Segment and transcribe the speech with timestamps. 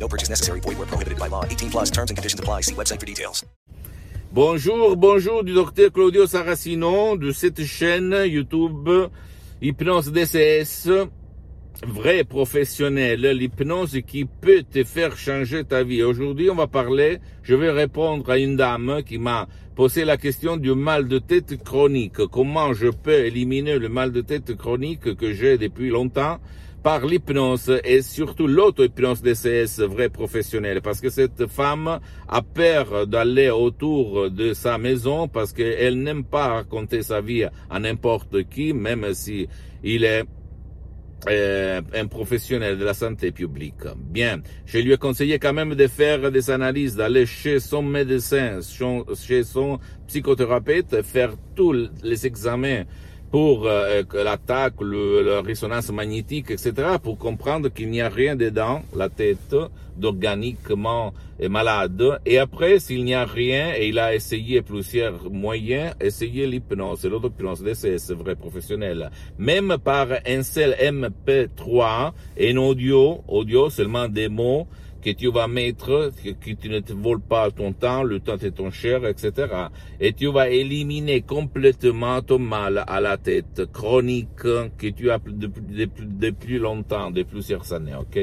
[0.00, 0.60] No purchase necessary.
[0.60, 1.44] Void prohibited by law.
[1.44, 2.62] 18 plus terms and conditions apply.
[2.62, 3.44] See website for details.
[4.32, 8.88] Bonjour, bonjour du docteur Claudio Saracino de cette chaîne YouTube
[9.60, 10.88] Hypnose DCS.
[11.86, 16.02] Vrai professionnel, l'hypnose qui peut te faire changer ta vie.
[16.04, 20.56] Aujourd'hui, on va parler, je vais répondre à une dame qui m'a posé la question
[20.56, 22.24] du mal de tête chronique.
[22.30, 26.38] Comment je peux éliminer le mal de tête chronique que j'ai depuis longtemps?
[26.82, 33.50] Par l'hypnose et surtout l'auto-hypnose DCS vrai professionnel parce que cette femme a peur d'aller
[33.50, 39.12] autour de sa maison parce qu'elle n'aime pas raconter sa vie à n'importe qui même
[39.12, 39.48] si
[39.82, 40.24] il est
[41.28, 43.84] euh, un professionnel de la santé publique.
[43.96, 48.60] Bien, je lui ai conseillé quand même de faire des analyses, d'aller chez son médecin,
[49.14, 52.84] chez son psychothérapeute, faire tous les examens
[53.30, 59.08] pour euh, l'attaque, la résonance magnétique, etc., pour comprendre qu'il n'y a rien dedans, la
[59.08, 59.54] tête,
[59.96, 61.12] d'organiquement
[61.48, 62.20] malade.
[62.26, 67.72] Et après, s'il n'y a rien, et il a essayé plusieurs moyens, essayez l'hypnose, l'auto-hypnose,
[67.74, 69.10] c'est vrai professionnel.
[69.38, 74.66] Même par un seul MP3, un audio, audio, seulement des mots,
[75.02, 78.52] que tu vas mettre, que, tu ne te voles pas ton temps, le temps est
[78.52, 79.48] ton cher, etc.
[80.00, 85.62] Et tu vas éliminer complètement ton mal à la tête chronique que tu as depuis,
[86.06, 88.18] depuis, longtemps, depuis plusieurs années, ok?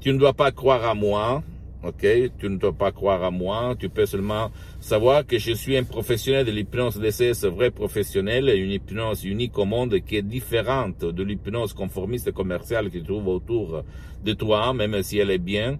[0.00, 1.42] Tu ne dois pas croire à moi,
[1.82, 2.06] ok?
[2.38, 4.50] Tu ne dois pas croire à moi, tu peux seulement
[4.80, 9.64] savoir que je suis un professionnel de l'hypnose DCS vrai professionnel, une hypnose unique au
[9.64, 13.82] monde qui est différente de l'hypnose conformiste commerciale que tu trouves autour
[14.24, 15.78] de toi, même si elle est bien.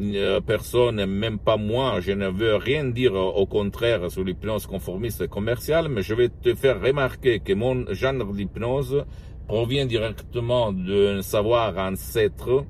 [0.00, 5.26] Euh, personne, même pas moi, je ne veux rien dire au contraire sur l'hypnose conformiste
[5.28, 9.04] commerciale, mais je vais te faire remarquer que mon genre d'hypnose
[9.46, 12.64] provient directement d'un savoir ancêtre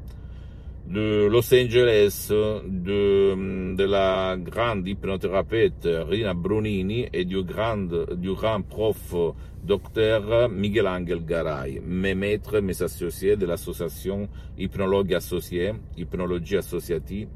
[0.87, 8.63] de Los Angeles, de, de la grande hypnothérapeute Rina Brunini et du grand, du grand
[8.63, 9.15] prof
[9.63, 14.29] docteur Miguel Angel Garay, mes maîtres, mes associés de l'association
[14.59, 17.29] Hypnologue Associée, Hypnologie Associative,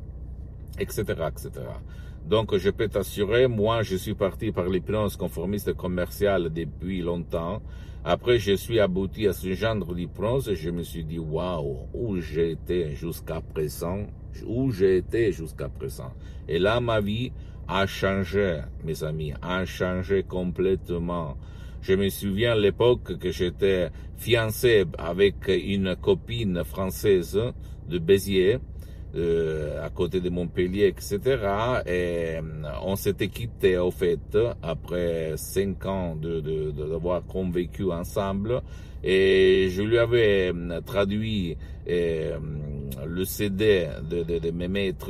[0.78, 1.50] etc., etc.
[2.26, 7.62] Donc, je peux t'assurer, moi, je suis parti par l'hypnose conformiste commerciale depuis longtemps.
[8.04, 12.20] Après, je suis abouti à ce genre d'hypnose et je me suis dit, waouh, où
[12.20, 14.06] j'ai été jusqu'à présent,
[14.44, 16.12] où été jusqu'à présent?
[16.48, 17.30] Et là, ma vie
[17.68, 21.36] a changé, mes amis, a changé complètement.
[21.80, 27.40] Je me souviens l'époque que j'étais fiancé avec une copine française
[27.88, 28.58] de Béziers,
[29.14, 31.18] euh, à côté de Montpellier, etc.
[31.86, 32.40] Et euh,
[32.82, 36.40] on s'était quitté au fait après cinq ans de
[36.70, 38.62] d'avoir de, convécu ensemble.
[39.02, 41.56] Et je lui avais euh, traduit
[41.86, 45.08] le CD de mes maîtres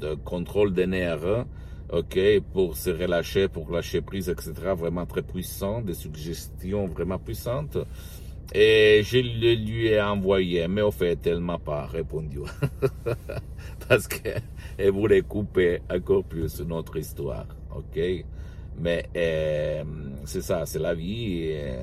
[0.00, 1.44] de contrôle des nerfs
[1.92, 2.18] ok,
[2.52, 4.52] pour se relâcher, pour lâcher prise, etc.
[4.76, 7.78] Vraiment très puissant, des suggestions vraiment puissantes.
[8.54, 12.40] Et je le lui ai envoyé, mais au fait, elle m'a pas répondu.
[13.88, 17.98] Parce qu'elle voulait couper encore plus notre histoire, ok?
[18.78, 19.84] Mais euh,
[20.26, 21.44] c'est ça, c'est la vie.
[21.48, 21.76] Et,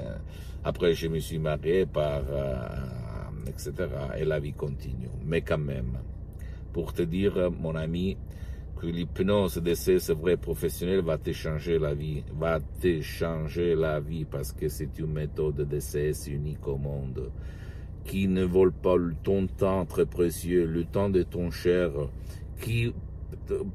[0.64, 2.68] après, je me suis marié par, euh,
[3.48, 3.72] etc.
[4.20, 5.10] Et la vie continue.
[5.26, 5.98] Mais quand même,
[6.72, 8.16] pour te dire, mon ami,
[8.80, 14.26] que l'hypnose d'essai vrai professionnel va te changer la vie, va te changer la vie
[14.26, 17.30] parce que c'est une méthode d'essai unique au monde
[18.06, 21.92] qui ne vole pas ton temps très précieux, le temps de ton cher,
[22.62, 22.94] qui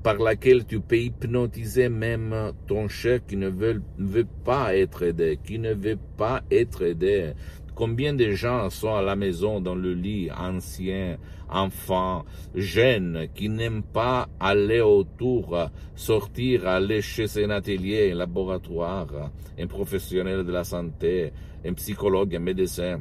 [0.02, 5.58] par laquelle tu peux hypnotiser même ton cher qui ne veut pas être aidé, qui
[5.58, 7.32] ne veut pas être aidé.
[7.74, 11.18] Combien de gens sont à la maison, dans le lit, anciens,
[11.48, 12.24] enfants,
[12.54, 15.58] jeunes, qui n'aiment pas aller autour,
[15.96, 21.32] sortir, aller chez un atelier, un laboratoire, un professionnel de la santé,
[21.64, 23.00] un psychologue, un médecin,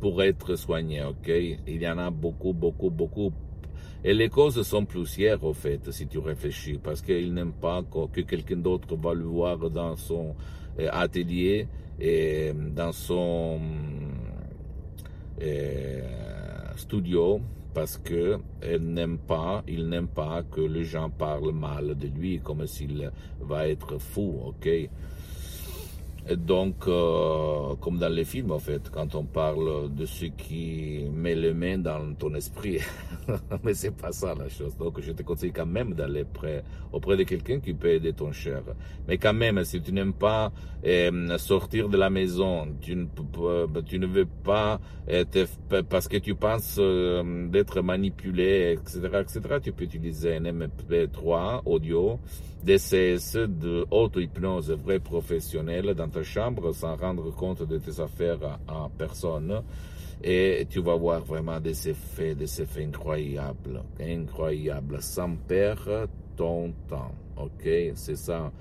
[0.00, 1.28] pour être soigné, ok?
[1.66, 3.32] Il y en a beaucoup, beaucoup, beaucoup.
[4.04, 7.82] Et les causes sont plusieurs, au fait, si tu réfléchis, parce qu'il n'aime pas
[8.12, 10.34] que quelqu'un d'autre va le voir dans son
[10.80, 11.68] euh, atelier
[12.00, 13.60] et dans son
[15.40, 16.00] euh,
[16.76, 17.40] studio
[17.74, 18.38] parce que
[18.80, 23.10] n'aime pas, il n'aime pas que les gens parlent mal de lui comme s'il
[23.40, 24.68] va être fou, ok?
[26.28, 31.04] Et donc, euh, comme dans les films, en fait, quand on parle de ce qui
[31.12, 32.78] met les mains dans ton esprit,
[33.64, 34.76] mais c'est pas ça la chose.
[34.76, 36.24] Donc, je te conseille quand même d'aller
[36.92, 38.62] auprès de quelqu'un qui peut aider ton cher.
[39.08, 40.52] Mais quand même, si tu n'aimes pas
[40.86, 43.06] euh, sortir de la maison, tu ne,
[43.38, 43.66] euh,
[44.06, 45.48] veux pas être,
[45.88, 52.20] parce que tu penses d'être manipulé, etc., etc., tu peux utiliser un MP3 audio
[52.64, 58.88] DCS de auto-hypnose vrai professionnelle dans ta chambre sans rendre compte de tes affaires à
[58.96, 59.62] personne.
[60.22, 67.12] Et tu vas voir vraiment des effets, des effets incroyables, incroyables, sans perdre ton temps.
[67.36, 68.52] Ok, c'est ça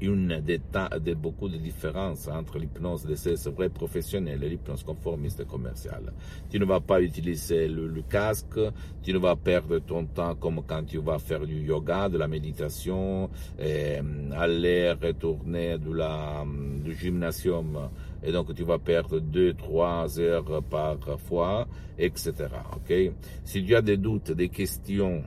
[0.00, 6.12] une des, de beaucoup de différences entre l'hypnose DCS vrai professionnelle et l'hypnose conformiste commerciale.
[6.50, 8.58] Tu ne vas pas utiliser le, casque,
[9.02, 12.28] tu ne vas perdre ton temps comme quand tu vas faire du yoga, de la
[12.28, 13.98] méditation, et
[14.36, 16.44] aller retourner de la,
[16.84, 17.88] du gymnasium
[18.24, 21.66] et donc tu vas perdre 2-3 heures par fois,
[21.98, 22.32] etc.
[22.74, 23.12] Ok?
[23.44, 25.22] Si tu as des doutes, des questions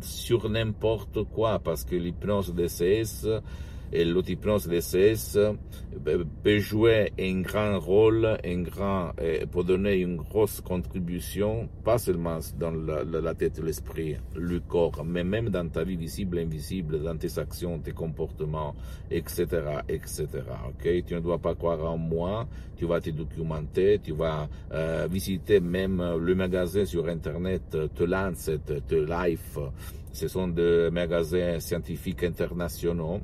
[0.00, 3.26] sur n'importe quoi, parce que l'hypnose DCS
[3.92, 5.38] et l'hypnose DCS
[6.42, 9.12] peut jouer un grand rôle, un grand,
[9.50, 15.50] pour donner une grosse contribution, pas seulement dans la, tête, l'esprit, le corps, mais même
[15.50, 18.74] dans ta vie visible, invisible, dans tes actions, tes comportements,
[19.10, 19.46] etc.,
[19.88, 20.26] etc.
[20.68, 22.46] Ok, tu ne dois pas croire en moi.
[22.76, 28.58] Tu vas te documenter, tu vas euh, visiter même le magasin sur internet, The Lancet,
[28.86, 29.58] The Life.
[30.12, 33.20] Ce sont des magasins scientifiques internationaux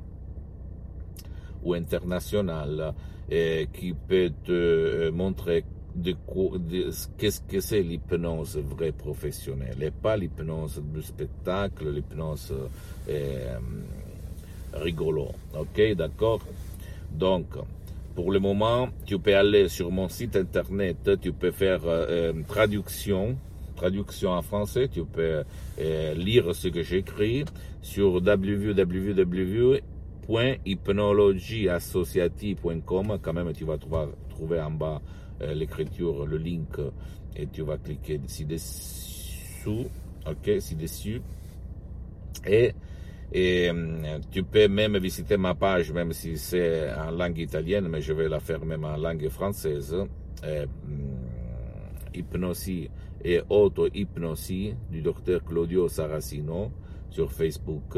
[1.63, 2.93] ou international
[3.29, 5.63] eh, qui peut te euh, montrer
[5.95, 12.53] de, de, qu'est-ce que c'est l'hypnose vraie professionnelle et pas l'hypnose du spectacle, l'hypnose
[13.09, 13.57] euh,
[14.73, 15.29] rigolo.
[15.57, 16.41] Ok, d'accord?
[17.11, 17.45] Donc,
[18.15, 23.37] pour le moment, tu peux aller sur mon site internet, tu peux faire euh, traduction,
[23.75, 25.43] traduction en français, tu peux
[25.79, 27.45] euh, lire ce que j'écris
[27.81, 29.81] sur www
[30.29, 33.19] hypnologieassociative.com.
[33.21, 35.01] Quand même, tu vas trouver, trouver en bas
[35.41, 36.77] euh, l'écriture, le link,
[37.35, 39.87] et tu vas cliquer ci-dessous.
[40.25, 41.21] OK, ci-dessus.
[42.45, 42.73] Et,
[43.31, 48.01] et euh, tu peux même visiter ma page, même si c'est en langue italienne, mais
[48.01, 49.95] je vais la faire même en langue française.
[50.43, 50.65] Euh,
[52.13, 52.89] hypnosie
[53.23, 56.71] et auto-hypnosie du docteur Claudio Saracino
[57.09, 57.97] sur Facebook.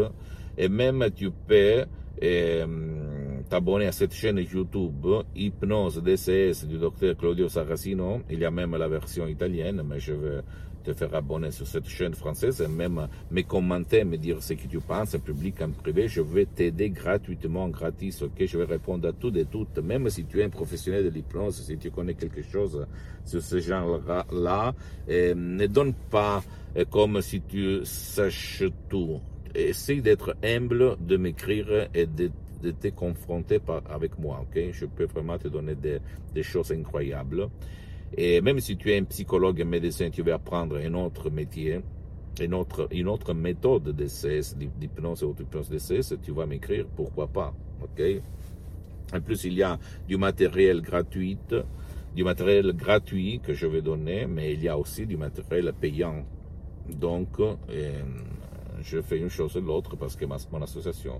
[0.57, 1.86] Et même tu peux
[2.21, 8.21] et hum, t'abonner à cette chaîne YouTube Hypnose DCS du docteur Claudio Saracino.
[8.29, 10.41] Il y a même la version italienne, mais je vais
[10.83, 14.67] te faire abonner sur cette chaîne française et même me commenter, me dire ce que
[14.67, 16.07] tu penses en public, en privé.
[16.07, 18.45] Je vais t'aider gratuitement, gratis, ok?
[18.45, 21.61] Je vais répondre à tout et toutes, même si tu es un professionnel de l'hypnose,
[21.65, 22.85] si tu connais quelque chose
[23.25, 24.73] sur ce genre-là,
[25.07, 26.44] ne donne pas
[26.91, 29.19] comme si tu saches tout
[29.56, 32.31] essaye d'être humble, de m'écrire et de,
[32.72, 33.60] te confronter
[33.90, 34.72] avec moi, ok?
[34.72, 37.48] Je peux vraiment te donner des, choses incroyables.
[38.18, 41.81] Et même si tu es un psychologue, un médecin, tu vas apprendre un autre métier,
[42.42, 47.54] une autre, une autre méthode d'hypnose d'hypnose ou d'hypnose DCS, tu vas m'écrire, pourquoi pas,
[47.81, 48.02] ok?
[49.14, 51.38] En plus, il y a du matériel gratuit,
[52.16, 56.26] du matériel gratuit que je vais donner, mais il y a aussi du matériel payant.
[56.90, 58.02] Donc, euh,
[58.85, 61.19] je fais une chose et l'autre parce que mon association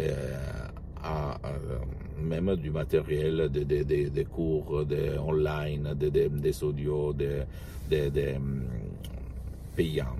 [0.00, 0.68] euh,
[1.02, 1.78] a euh,
[2.20, 8.64] même du matériel, des, cours de online, des audios, des, hum,
[9.76, 10.16] payants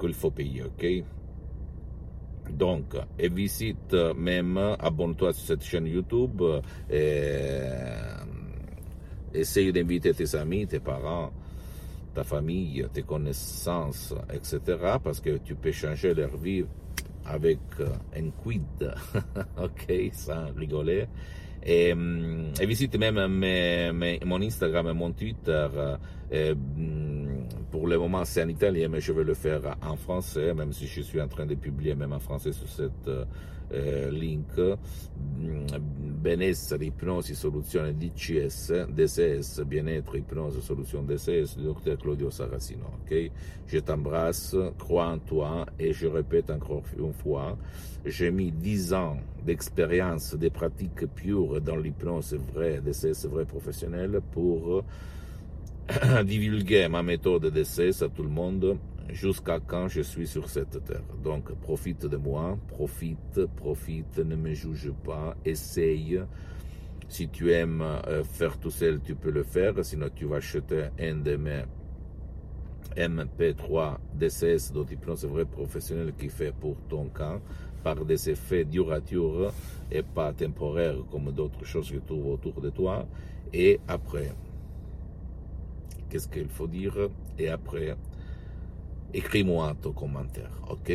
[0.00, 1.04] qu'il faut payer, ok?
[2.50, 6.42] Donc, et visite même, abonne-toi sur cette chaîne YouTube,
[6.90, 7.58] et,
[9.34, 11.30] essaye d'inviter tes amis, tes parents,
[12.14, 14.60] ta famille, tes connaissances, etc.
[15.02, 16.64] Parce que tu peux changer leur vie
[17.24, 18.62] avec euh, un quid,
[19.62, 21.06] ok, sans rigoler.
[21.62, 23.16] Et, hum, et visite même
[24.24, 25.68] mon Instagram et mon Twitter.
[26.30, 27.17] Et, hum,
[27.70, 30.86] pour le moment, c'est en italien, mais je vais le faire en français, même si
[30.86, 33.10] je suis en train de publier même en français sur cette
[33.70, 34.78] eh, link.
[36.18, 43.30] Benessere ipnosi soluzione DCS DCS bien-être hypnose solution DCS docteur Claudio Saracino ok?
[43.66, 47.56] Je t'embrasse crois en toi et je répète encore une fois
[48.04, 54.82] j'ai mis 10 ans d'expérience des pratiques pures dans l'hypnose vraie DCS vrai professionnel pour
[56.24, 58.78] divulguer ma méthode d'essai à tout le monde
[59.08, 61.02] jusqu'à quand je suis sur cette terre.
[61.24, 66.20] Donc, profite de moi, profite, profite, ne me juge pas, essaye.
[67.08, 70.88] Si tu aimes euh, faire tout seul, tu peux le faire, sinon tu vas acheter
[71.00, 71.62] un de mes
[72.94, 77.40] MP3 DCS d'hypnose vrai professionnel qui fait pour ton cas
[77.82, 79.52] par des effets duratures
[79.90, 83.06] et pas temporaires comme d'autres choses que tu trouves autour de toi.
[83.54, 84.32] Et après,
[86.08, 87.08] qu'est-ce qu'il faut dire?
[87.38, 87.96] Et après,
[89.14, 90.92] écris-moi ton commentaire, ok?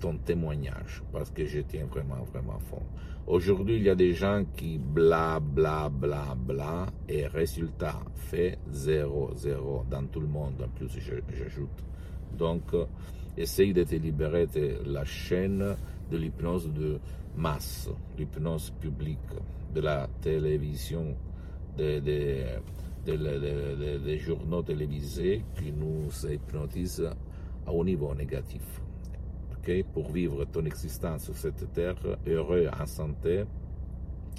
[0.00, 2.82] Ton témoignage, parce que je tiens vraiment, vraiment fort.
[3.26, 9.30] Aujourd'hui, il y a des gens qui bla, bla, bla, bla, et résultat, fait zéro,
[9.36, 11.84] zéro dans tout le monde, en plus, j'ajoute.
[12.36, 12.62] Donc,
[13.36, 15.76] essaye de te libérer de la chaîne
[16.10, 16.98] de l'hypnose de
[17.36, 19.18] masse, l'hypnose publique,
[19.72, 21.14] de la télévision,
[23.04, 27.10] des de, journaux télévisés qui nous hypnotisent
[27.66, 28.62] à un niveau négatif.
[29.94, 31.94] Pour vivre ton existence sur cette terre
[32.26, 33.44] heureux, en santé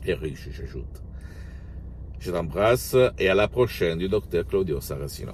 [0.06, 1.02] et riche, j'ajoute.
[2.20, 5.34] Je t'embrasse et à la prochaine du docteur Claudio Saracino.